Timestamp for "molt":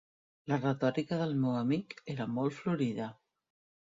2.39-2.57